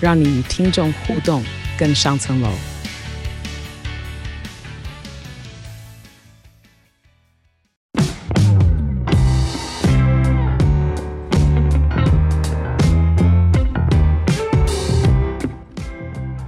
[0.00, 1.42] 让你与听众互动
[1.76, 2.48] 更上层楼。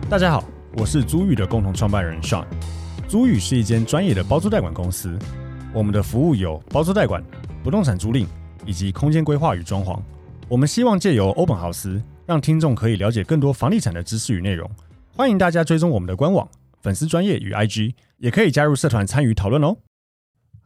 [0.09, 0.45] 大家好，
[0.77, 2.45] 我是租宇的共同创办人 Sean。
[3.09, 5.19] 租宇是一间专业的包租代管公司，
[5.73, 7.21] 我们的服务有包租代管、
[7.65, 8.25] 不动产租赁
[8.65, 10.01] 以及空间规划与装潢。
[10.47, 14.71] 我们希望借由欧本豪斯，让听众可以了解更多房地产的知识与内容。
[15.17, 16.49] 欢迎大家追踪我们的官网、
[16.81, 19.77] 粉丝专业与 IG，也可以加入社团参与讨论哦。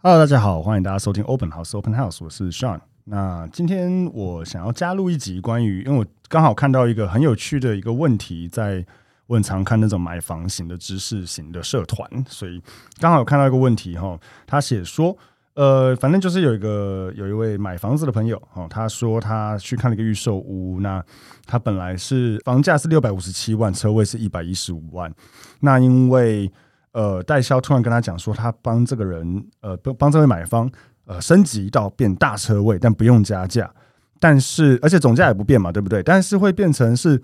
[0.02, 2.80] Hello，大家好，欢迎大家收听 Open House Open House，我是 Sean。
[3.04, 8.84] 那今天我想要加入一集关于，因为我刚好看到一个很有趣的一个问题在。
[9.26, 12.60] 我很常看那种买房型的知识型的社团，所以
[13.00, 15.16] 刚好有看到一个问题哈，他写说，
[15.54, 21.02] 呃，反正就是有一个有一位买房子的朋友哦，他说他去看了一个预售屋，那
[21.46, 25.12] 他本来是房价是六百五十七万，车位是一百一十五万，
[25.60, 26.50] 那因为
[26.92, 30.68] 呃代销突然跟他讲说，他帮这个人呃帮帮这位买方
[31.06, 33.72] 呃升级到变大车位，但不用加价，
[34.18, 36.02] 但是而且总价也不变嘛，对不对？
[36.02, 37.22] 但是会变成是。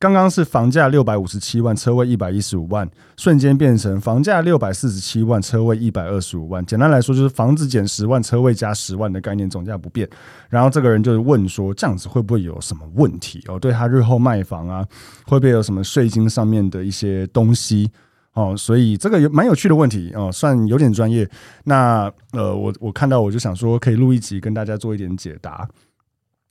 [0.00, 6.64] 刚刚是房价六百五十七万，车位一百一十五万，瞬间变成房价六百四十七万，车位一百二十五万。
[6.66, 10.06] 简单来说，就是房子减十万，车位加十万的概念，总价不变。
[10.50, 13.58] 然后这个人就是问说，这样子会不会有什么问题哦？
[13.58, 14.86] 对他日后卖房啊，
[15.26, 17.90] 会不会有什么税金上面的一些东西
[18.34, 18.54] 哦？
[18.54, 21.26] 所以这个有蛮有趣的问题哦，算有点专业。
[21.64, 25.66] 那呃，我我看到我就想说，可以录一集跟大家做一点解答。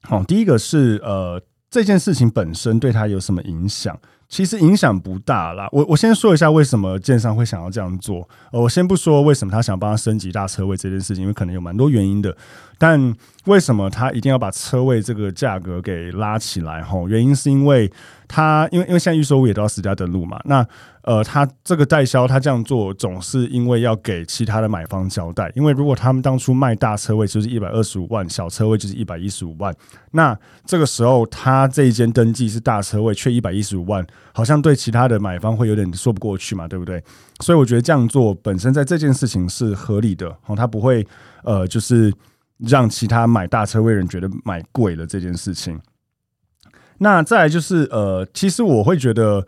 [0.01, 1.39] 好，第一个是呃。
[1.73, 3.99] 这件事情本身对他有什么影响？
[4.29, 5.67] 其实影响不大啦。
[5.71, 8.29] 我我先说一下为什么建商会想要这样做。
[8.51, 12.35] 呃，我先不说为什么他想帮他升级大车位这件事情，因为可能有蛮多原因的。
[12.77, 16.83] 但为什么他一定要把车位这个价格给拉起来？
[16.83, 17.91] 吼，原因是因为
[18.27, 20.39] 他因为因为现在预售物也都要私家登录嘛。
[20.45, 20.63] 那
[21.03, 25.51] 呃，他这个代销他这样做，总是因为要给其他的买方交代。
[25.55, 29.73] 因为如果他们当初卖大车位就是一百二十五万，小车位就是一百一十五万，
[30.11, 37.03] 那这个时候他这一间登记是大车位，却一百一十五万，好像对其他的买方会有点说不过去嘛，对不对？
[37.41, 40.27] 所以我觉得这样做本身在这件事情是合理的。
[40.45, 41.07] 哦，他不会
[41.43, 42.13] 呃，就是。
[42.59, 45.77] 让其他买大车位人觉得买贵了这件事情。
[46.99, 49.45] 那再来就是呃，其实我会觉得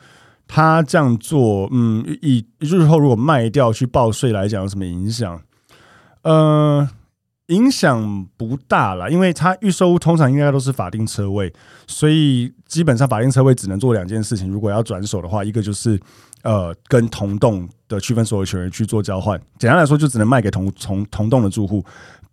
[0.48, 5.42] 他这样做，嗯，以日后如果卖掉去报税来讲有什么影响？
[6.22, 6.88] 呃，
[7.48, 11.54] 影响不大啦，因为他预售屋通常应该都是法定车位，
[11.88, 14.50] 所以基本上法定车位只能做两件事情。
[14.50, 16.00] 如果要转手的话，一个就是
[16.42, 21.86] 呃跟同栋的区分所有权人去做交换，简单来说就只能卖给同同同栋的住户。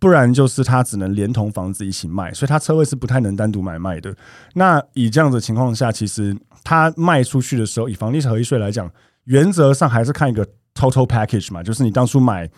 [0.03, 4.13] 不然就是他只能连同房子一起卖，所以他车位是不太能单独买卖的。
[4.53, 8.91] 那以这样的情况下，其实他卖出去的时候，以房地产合一税来讲，
[9.23, 12.49] 原则上还是看一个 total package 嘛，就是你当初买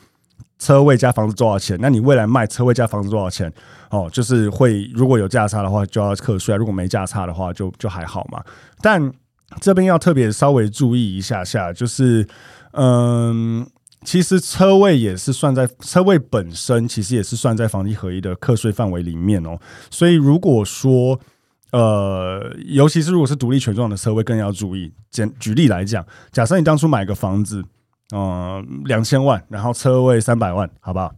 [0.58, 3.54] 车位加房子多少钱，那你未来卖车位加房子多少钱？
[3.92, 8.44] 哦，就是会如果有价差的话就要课税，如果没价差的话就就还好嘛。
[8.82, 9.14] 但
[9.62, 12.28] 这边要特别稍微注意一下下，就是
[12.72, 13.68] 嗯。
[14.06, 19.60] 其实车位也是算在车位本身，其实也是算在房地合一的课税范围里面哦。
[19.90, 21.20] 所以如果说，
[21.72, 24.94] 呃，尤其是如果是独立权状的车位，更要注意。
[25.10, 27.62] 简举例来讲，假设你当初买个房子，
[28.12, 31.12] 呃，两千万，然后车位三百万，好不好？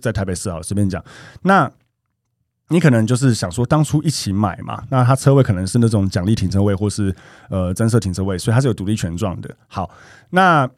[0.00, 1.04] 在台北市啊，随便讲。
[1.42, 1.70] 那
[2.68, 7.14] 你可能就是想说，当初一起买嘛，那它车位可能是那种奖励停车位，或是
[7.50, 9.54] 呃增设停车位，所以它是有独立权状的。
[9.68, 9.90] 好，
[10.30, 10.68] 那。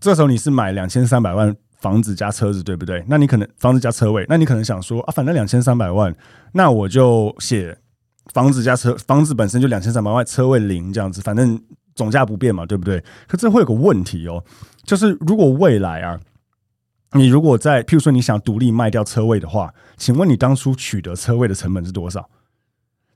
[0.00, 3.04] 这时候你是买两千三百万房子加车子，对不对？
[3.06, 6.14] 那你可能房子加车位，那你可能想说啊，反正两千三百万，
[6.52, 7.76] 那我就写
[8.32, 11.62] 房子加车，房子本身就两千三百万，车位零这样子，反正
[11.94, 13.02] 总价不变嘛，对不对？
[13.28, 14.42] 可这会有个问题哦，
[14.84, 16.18] 就是如果未来啊，
[17.12, 22.28] 你如果在譬如说你想独立卖掉车位的话，请问你当初取得车位的成本是多少？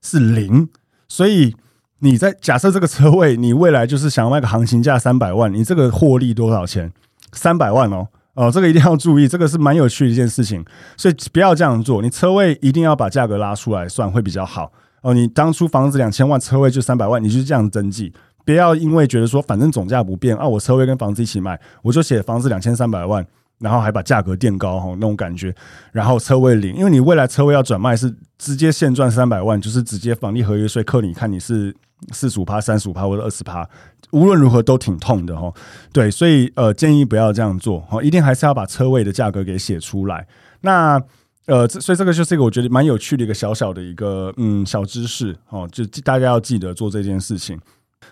[0.03, 0.69] 是零，
[1.09, 1.57] 所以。
[2.01, 6.93] 你在假设这个车位，你未来就是想要卖个行情价三百万，你这个获利多少钱？
[7.33, 10.65] 三百万哦，哦，这个一定要注意，这个是蛮有趣的一件事情，
[10.97, 12.03] 所以不要这样做。
[12.03, 14.71] 你车位一定要把价格拉出来算会比较好
[15.03, 15.15] 哦。
[15.15, 18.13] 你当初房子两千万，车位就三百万，你就这样登记，
[18.45, 23.27] 不要因为觉得说反正总价不变啊，我车位跟房子一起卖，我就写房子两千三百万，
[23.59, 25.55] 然后还把价格垫高哈，那种感觉，
[25.93, 31.75] 然后车位零，因为你未来车位要转卖是直接现赚三百万，就是直接房地合约税扣你看你是
[32.13, 33.69] 四十五趴、三十五趴或者二十趴，
[34.11, 35.53] 无论如何都挺痛的哈。
[35.93, 40.27] 对，所以呃建议不要这样做哈，一定还是要把车位的价格给写出来。
[40.61, 41.01] 那
[41.47, 47.59] 呃，所以这个就是一个我觉得蛮有趣的一个小小的一个嗯小知识哦，就大家要记得做这件事情。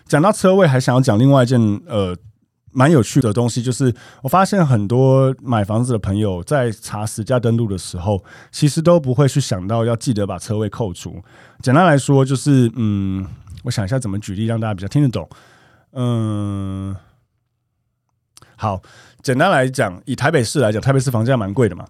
[0.07, 2.15] 讲到车位，还想要讲另外一件呃
[2.73, 11.23] 蛮有趣的东西，就是我发现很多买房子的朋友在查实价登录的时候，其实都不会去想到要记得把车位扣除。
[11.61, 13.25] 简单来说，就是嗯，
[13.63, 15.29] 我想一下怎么举例让大家比较听得懂。
[15.91, 16.95] 嗯，
[18.55, 18.81] 好，
[19.21, 21.85] 简单来讲，以台北市来讲，台北市房价蛮贵的嘛。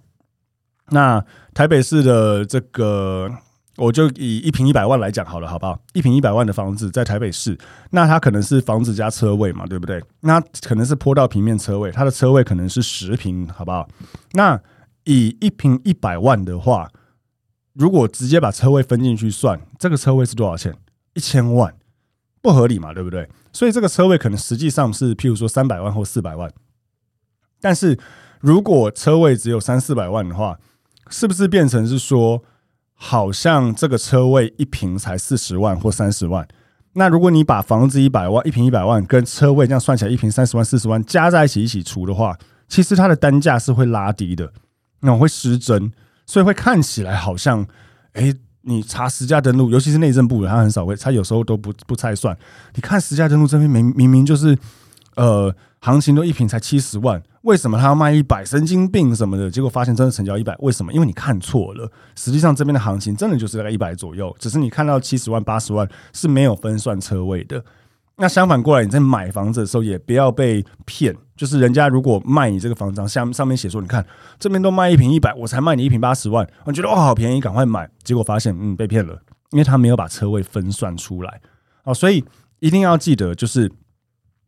[0.90, 3.32] 那台北市的这个，
[3.78, 5.80] 我就以一平一百万来讲好了，好不好？
[5.94, 7.58] 一平一百万的房子在台北市，
[7.90, 10.00] 那它可能是房子加车位嘛，对不对？
[10.22, 13.90] 那可能是坡道平面车位，它的车位可能是十平，好不好？
[14.34, 14.62] 那
[15.06, 16.92] 以一平一百万的话，
[17.74, 20.76] 如果直接把车位分进去算，这个车位是多少钱？
[21.16, 21.76] 一千万，
[22.42, 23.28] 不合理嘛，对不对？
[23.52, 26.52] 所以这个车位可能实际上是譬如说三百万或四百万，
[27.60, 27.98] 但是
[28.40, 30.60] 如果车位只有三四百万的话，
[31.10, 32.44] 是不是变成是说，
[33.06, 36.48] 好像这个车位一平才四十万或三十万？
[36.94, 42.38] 那如果你把房子一百万，一平一百万跟车位这样算起来，一平三十万、四十万加在一起一起除的话，
[42.70, 44.50] 其实它的单价是会拉低的，
[45.02, 45.92] 那会失真，
[46.26, 47.68] 所以会看起来好像，
[48.14, 52.38] 哎，你查实价登录，尤其是内政部的，他很少会，他有时候都不不拆算。
[52.74, 54.58] 你看实价登录这边明明明就是，
[55.18, 55.54] 呃。
[55.84, 58.46] 行情都一平才七十万，为什么他要卖一百？
[58.46, 59.52] 神经病什么的？
[59.52, 60.94] 结果发现真的成交一百，为什么？
[60.94, 61.92] 因为你看错了。
[62.16, 67.62] 实际上这边的行情真的就是大概一百左右，只是你看到七十万、八十万是没有分算车位的。
[68.16, 74.06] 那相反过来，你在买房子的时候也不要被骗，就是人家如果卖你这个房子，上上面写说，你看
[74.40, 77.90] 这边都卖一平一百，我才卖你一平八十万，我觉得哇好便宜，赶快买。
[78.06, 79.20] 结果发现嗯被骗了，
[79.52, 81.42] 因为他没有把车位分算出来。
[81.84, 82.24] 哦，所以
[82.60, 83.70] 一定要记得就是。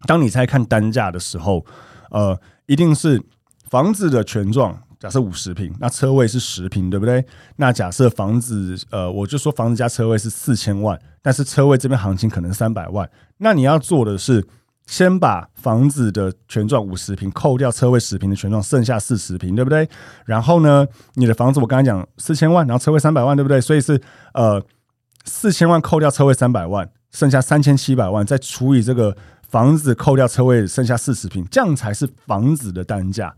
[0.06, 1.66] 当你在看单价的时候，
[2.12, 3.22] 呃，一定是
[3.69, 7.25] 房子的权状，假设五十平，那车位是十平，对不对？
[7.57, 14.48] 那假设房子，呃，我就说房子加车位是四千万，但是车位这边行情可能三百万，那你要做的是
[14.86, 19.88] 先把房子的权状五十平扣掉车位十平的权状，剩下四十平，对不对？
[20.25, 23.60] 然后呢，你的房子我刚才讲四千万，然后车位三百万，对不对？
[23.60, 24.00] 所以是
[24.34, 24.63] 呃
[25.25, 29.16] 四千万扣掉车位三百万，剩下三千七百万，再除以这个。
[29.56, 33.34] 房子扣掉车位，剩下四十平，这样才是房子的单价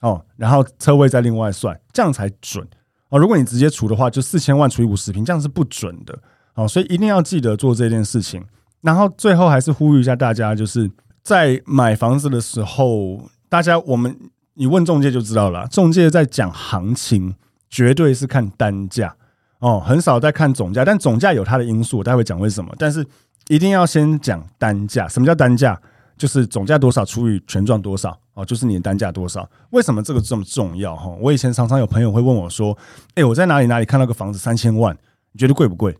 [0.00, 0.20] 哦。
[0.36, 2.66] 然后车位再另外算，这样才准
[3.10, 3.16] 哦。
[3.16, 6.18] 如果你直接除的话，就四千万除以五十平，这样是不准的
[6.54, 6.66] 哦。
[6.66, 8.44] 所以一定要记得做这件事情。
[8.80, 10.90] 然后最后还是呼吁一下大家，就是
[11.22, 14.18] 在买房子的时候，大家我们
[14.54, 17.36] 你问中介就知道了，中介在讲行情，
[17.70, 19.14] 绝对是看单价
[19.62, 23.04] 哦，很少在看总价，但总价有它的因素，我待会讲为什么，但是。
[23.48, 25.08] 一定要先讲单价。
[25.08, 25.78] 什么叫单价？
[26.16, 29.46] 就是总价多少除以权状多少哦，就是你的单价多少。
[29.70, 30.94] 为什么这个这么重要？
[30.94, 32.78] 哈，我以前常常有朋友会问我说
[33.16, 34.96] ：“哎，我在哪里哪里看到个房子三千万，
[35.32, 35.98] 你觉得贵不贵？”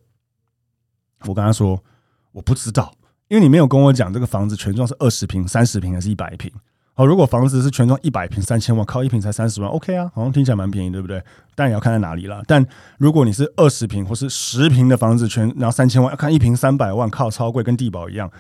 [1.27, 1.83] 我跟他说
[2.31, 2.95] ：“我不知道，
[3.27, 6.51] 因为你没有跟我讲这个房子权状是二十平、三十平还是一百平。”
[6.95, 11.23] 好，如果房子是全装一百平三千万，靠一平才三十万，OK 啊，好像听起来蛮便宜，对不对？
[11.55, 12.43] 但也要看在哪里了。
[12.47, 12.65] 但
[12.99, 18.31] 如果你是二十平或是十平的房子，全然后三千万，要看一平三百万，靠超贵，跟地堡一样，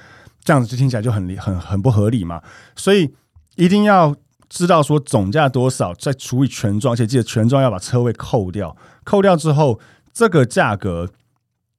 [0.45, 2.43] 这样子就听起来就很很很不合理嘛。
[2.77, 3.15] 所以
[3.57, 4.15] 一定要
[4.51, 9.81] 知道说总价多少，再除以全装，而且记得全装要把车位扣掉，扣掉之后，
[10.13, 11.09] 这个价格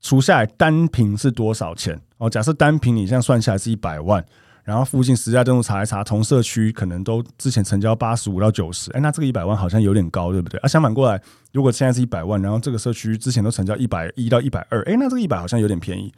[0.01, 2.01] 除下来单坪是多少钱？
[2.17, 4.25] 哦，假设单坪你这样算下来是一百万。
[4.63, 10.57] 然后附近实价登录查一查，同社区可能都之前成交八十五到九十，哎，那这个一百万好像有点高，对不对？
[10.61, 16.13] 啊，相反过来，如果现在是一百万，然后这个社区之前都成交一百一到一百二，哎，那这个一百好像有点便宜。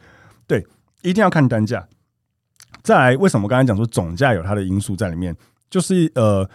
[0.46, 0.64] 对，
[1.02, 1.88] 一定要看单价。
[2.82, 5.36] 再来，为什么刚才讲说总价有它的因素在里面？
[5.68, 6.48] 就是呃，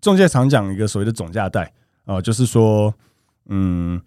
[0.00, 1.64] 中介常讲一个所谓的总价带
[2.06, 2.94] 啊、呃，就是说，
[3.50, 4.00] 嗯，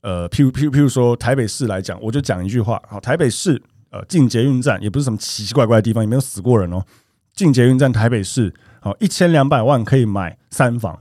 [0.00, 3.62] 呃，譬如譬如譬如说台北市来讲，我就讲一句话，好，台北市。
[3.94, 6.84] 呃，进捷运站也不是什么奇奇怪怪的地方，也没有死过人哦。
[7.32, 11.00] 进捷运站，台北市，好，一千两百万可以买三房，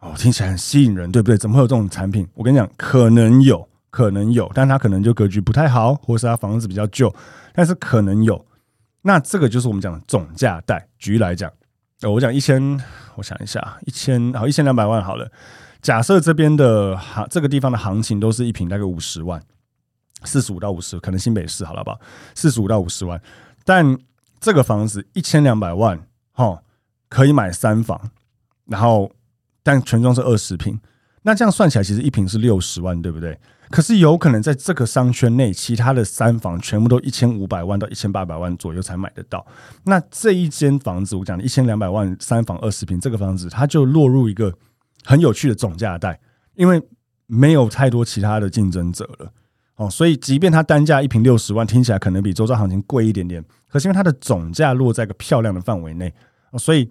[0.00, 1.36] 哦，听起来很吸引人，对不对？
[1.36, 2.26] 怎么会有这种产品？
[2.32, 7.14] 我跟你讲，可能有，可能有，但它可能就格局不太好，或是它房子比较旧，
[7.52, 8.42] 但是可能有。
[9.02, 10.88] 那这个就是我们讲的总价带。
[10.98, 11.52] 举例来讲，
[12.02, 12.80] 我讲一千，
[13.16, 15.30] 我想一下，一千好，一千两百万好了。
[15.82, 19.42] 假设这边的行，这个地方的行情都是一平大概五十万。
[20.24, 21.96] 四十五到五十，可能新北市好了吧？
[22.34, 23.20] 四十五到五十万，
[23.64, 23.98] 但
[24.40, 26.62] 这个房子一千两百万，哈，
[27.08, 28.10] 可以买三房，
[28.66, 29.10] 然后
[29.62, 30.80] 但全装是二十平，
[31.22, 33.38] 那这样算起来其实一平是六十万，对不对？
[33.70, 39.46] 可是有可能在这个商圈内，其他的三房全部都一千五百万到一千八百万左右才买得到。
[39.84, 44.54] 那这一间房子，我讲的一千两百万三房二十平，这个房子它就落入一个
[45.04, 46.18] 很有趣的总价带，
[46.54, 46.82] 因为
[47.26, 49.32] 没有太多其他的竞争者了。
[49.78, 56.12] 哦，所以即便它单价一瓶六十万，听起来可能比周遭行情贵一点点，可是因为它的总价落在个漂亮的范围内，
[56.58, 56.90] 所以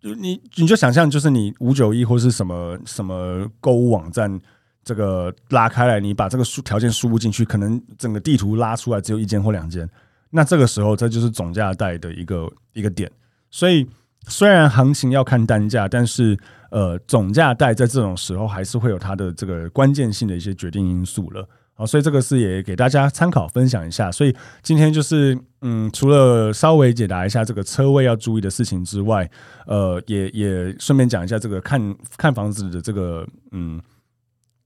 [0.00, 4.40] 你你就想象，就是你五九一或是什么什么购物网站。
[4.84, 9.90] 这个拉开来，你把这个输条件输入进去，可能整个地图拉出来只有一间或两间。
[10.30, 13.10] 那这个时候，这就是总价带的一个一个点。
[13.50, 13.84] 所以，
[14.28, 16.38] 虽然行情要看单价，但是
[16.70, 21.48] 呃，总价带在这种时候还是会有它的这个关键性的一些决定因素了。
[21.76, 24.10] 好，所以这个是也给大家参考分享一下。
[24.10, 29.30] 所以今天就是嗯，除了稍微解答一下这个车位要注意的事情之外，
[29.66, 33.80] 呃，也也顺便讲一下这个看看房子的这个嗯。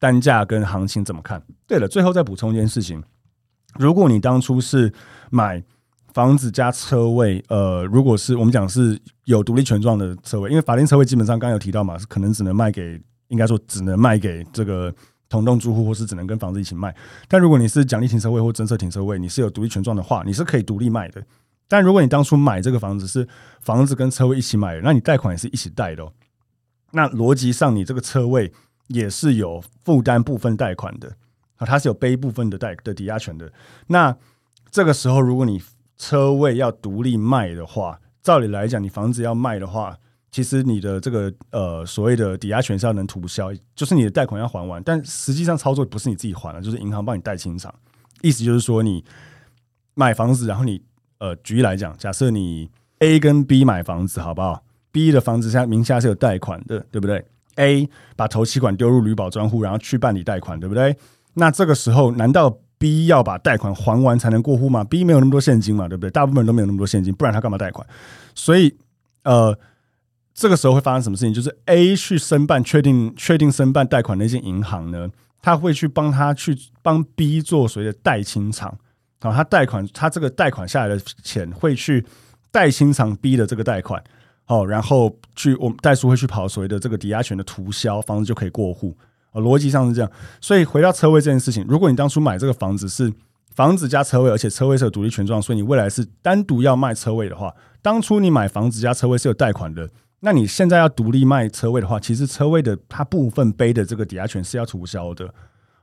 [0.02, 1.42] 单价跟行情怎么看？
[1.66, 3.04] 对了，最后再补充一件事情：
[3.78, 4.90] 如果你当初是
[5.30, 5.62] 买
[6.14, 12.98] 房子加车位，呃，如果是我们讲是有独立权状的车位，因为法定车位基本上刚有提到嘛，是可能只能卖给，
[13.28, 14.90] 应该说只能卖给这个
[15.30, 16.94] 同栋住户，或是只能跟房子一起卖。
[17.26, 21.24] 但如果你是奖励停车位或增设停车位，你是有独立权状的话，你是可以独立卖的。
[21.66, 23.26] 但如果你当初买这个房子是
[23.62, 26.12] 房子跟车位一起买的，那你贷款也是一起贷的哦。
[26.90, 28.52] 那逻辑上，你这个车位。
[28.92, 31.08] 也是有负担部分贷款的
[31.58, 33.52] 啊，它是有背部分的贷的抵押权的。
[33.86, 34.16] 那
[34.68, 35.62] 这个时候，如果你
[35.96, 39.96] 车位要独立卖的话，照理来讲，你房子要卖的话，
[40.30, 44.82] 其实你的这个呃所谓的抵押权是要能涂销，就是你的贷款要还完。
[44.82, 47.74] 但实际上操作不是你自己还了，就是银行帮你贷清偿。
[48.22, 49.04] 意思就是说，你
[49.94, 50.80] 买房子，然后你
[51.18, 52.70] 呃举例来讲，假设你
[53.00, 57.24] A 跟 B 买房子，好不好？B 的房子下名下是有贷款的，对不对
[57.56, 60.96] ？A 把头期款丢入履保专户，然后去办理贷款，对不对？
[61.34, 66.10] 那这个时候，难道 B 要把贷款还完才能过户吗？B 没有那么多现金嘛，对不对？
[66.10, 67.86] 大部分人都没有那么多现金，不然他干嘛贷款？
[68.34, 68.76] 所以，
[69.22, 69.56] 呃，
[70.34, 71.34] 这个时候会发生什么事情？
[71.34, 75.10] 就是 A 去申办，确定确定申办贷款那间银行呢，
[75.42, 78.76] 他会去帮他去帮 B 做所谓的贷清偿。
[79.20, 82.06] 好，他贷款，他这个贷款下来的钱会去
[82.50, 84.02] 贷清偿 B 的这个贷款。
[84.46, 88.96] 哦，然后去我们代书会去跑所谓的这个抵押权的涂销，房子就可以过户。
[89.32, 90.10] 哦，逻辑上是这样。
[90.40, 93.12] 所以回到车位这件事情，如果你当初买这个房子是
[93.54, 99.88] 房子加车位，而且车位是有独立权状，所以你未来是单独要卖车位的话，当初你买房子加车位是有贷款的，
[100.20, 105.32] 那你现在要独立卖车位的话，其实车位的它部分背的这个抵押权是要涂销的。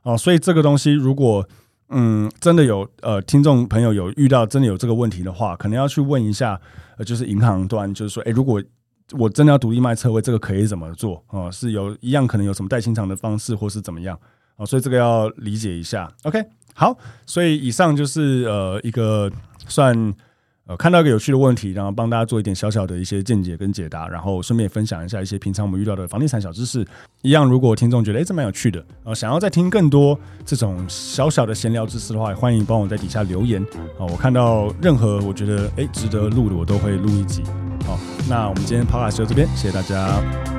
[0.02, 1.46] 哦，所以这个东西如果
[1.88, 6.60] 嗯真的有呃听众朋友有遇到真的有这个问题的话，可能要去问一下。
[6.96, 8.60] 呃，就是银行端，就是说，诶，如果
[9.12, 11.48] 我真的要独立卖车位，这个可以怎么做哦？
[11.50, 14.18] 是有一样可能有什么代清偿的方式，或是怎么样
[14.56, 14.66] 啊？
[14.66, 16.08] 所以这个要理解一下。
[16.24, 19.30] OK，好，所以以上就是呃一个
[19.66, 20.14] 算。
[20.68, 26.86] 呃，看到一个有趣的问题，然后帮大家做一点小小的一些见解跟解答，然后顺便也分享一下一些平常我们遇到的房地产小知识。
[27.22, 33.62] 一样，如果听众觉得诶这蛮有趣的，呃，想要再听更多这种小小的闲聊知识的话，欢迎帮我在底下留言
[33.98, 34.04] 啊。
[34.04, 37.42] 我看到任何我觉得诶值得录的，我都会录一集。
[37.86, 37.98] 好，
[38.28, 40.57] 那我们今天跑卡车这边，谢谢大家。